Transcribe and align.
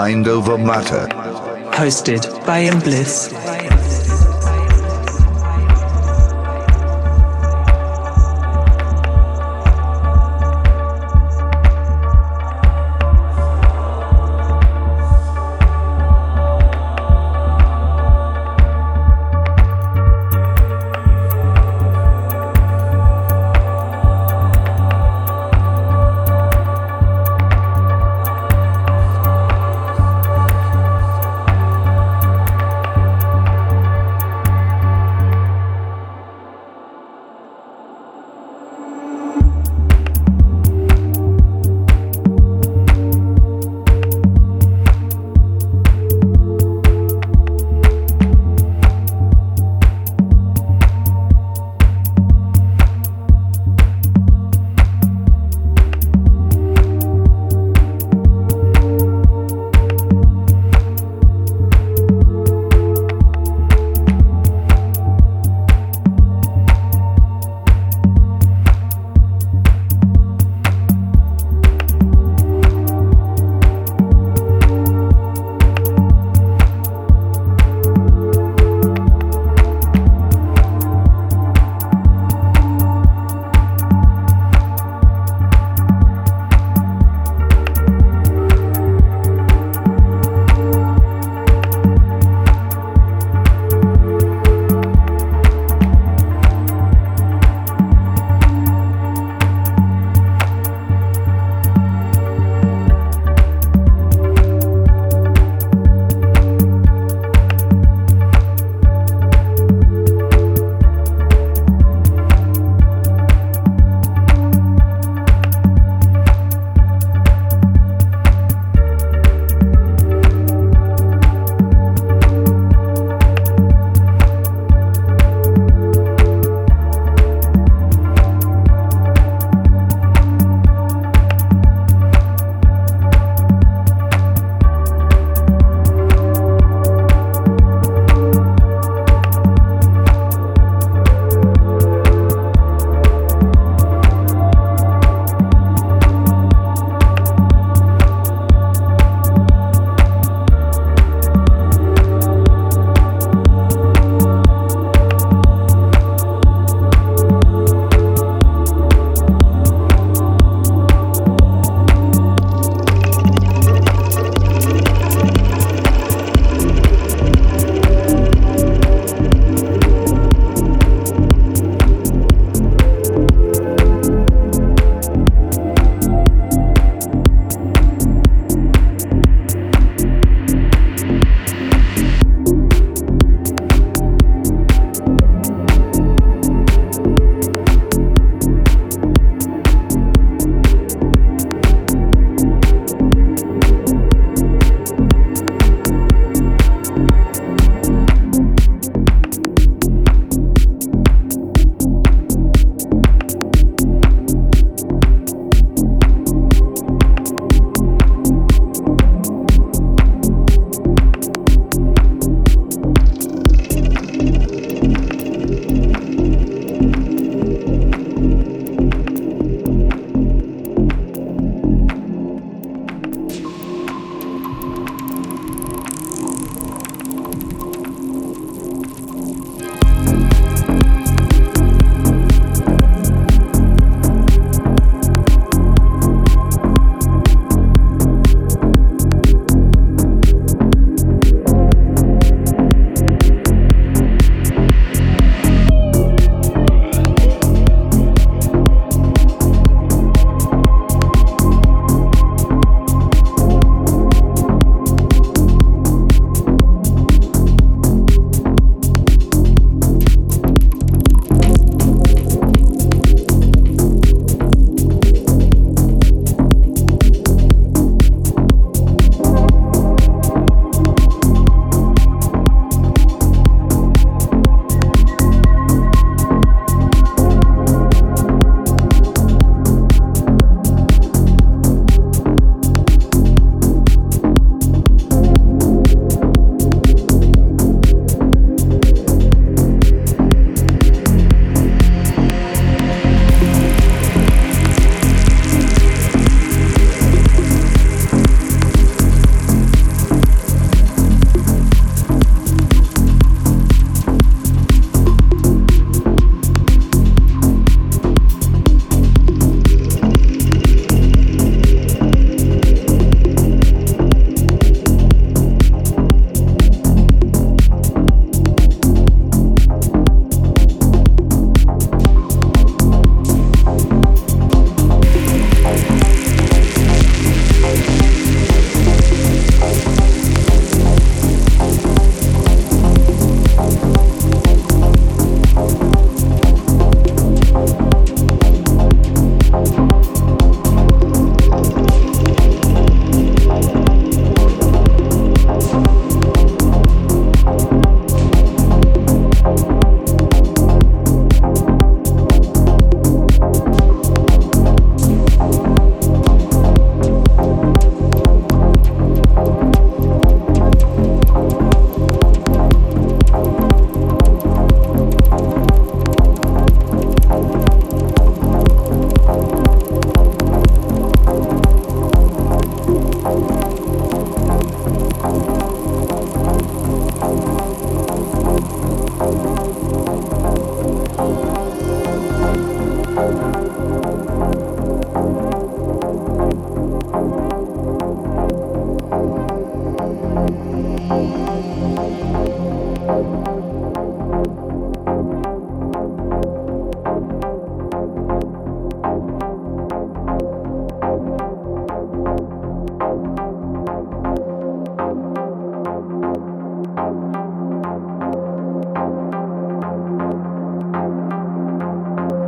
Mind 0.00 0.28
over 0.28 0.56
Matter. 0.56 1.08
Hosted 1.76 2.22
by 2.46 2.60
Bliss. 2.80 3.28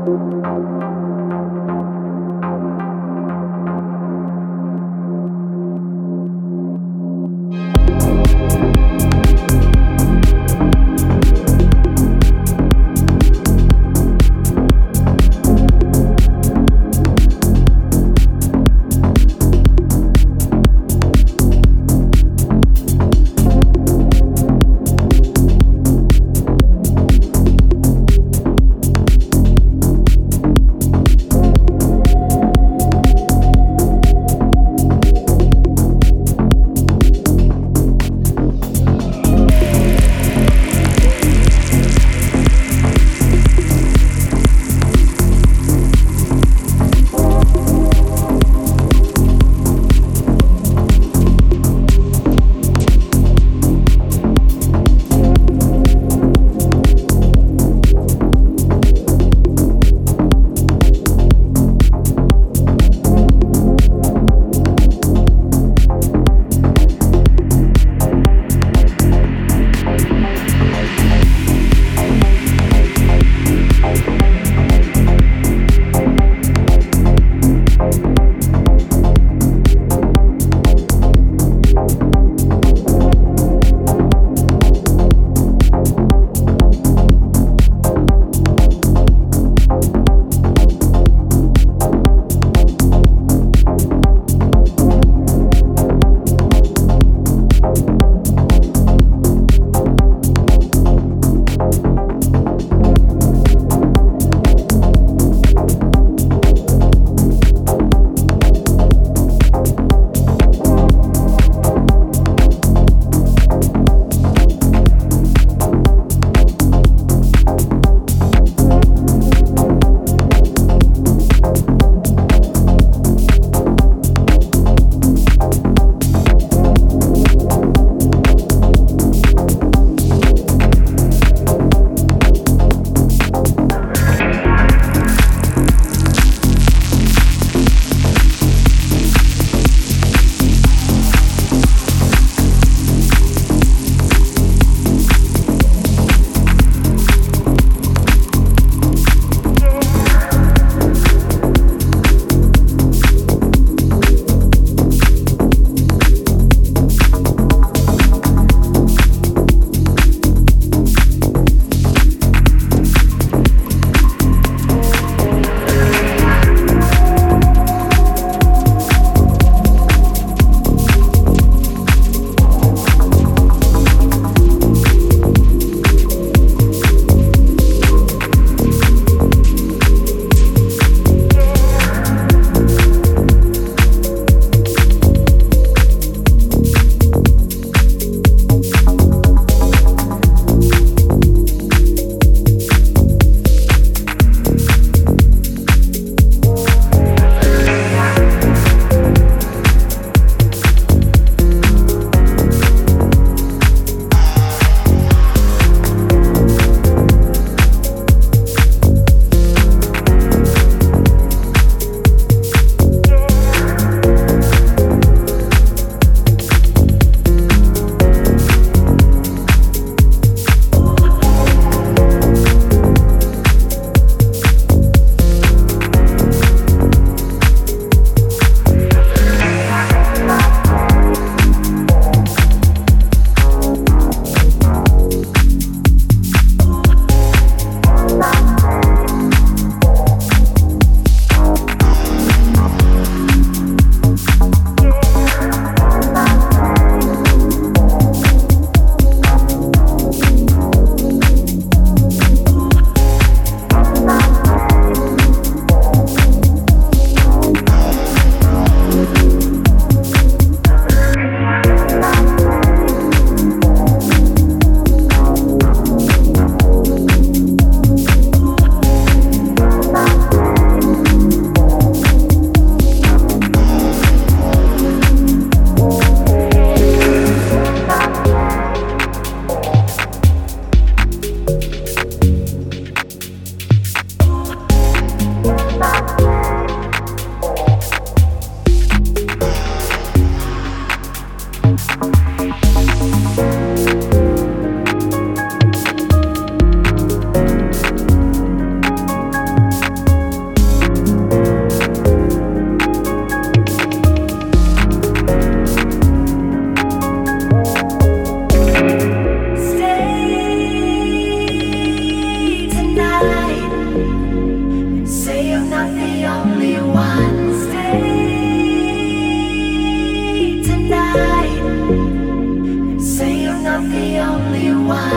Música 0.04 0.91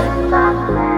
Bye. 0.05 0.94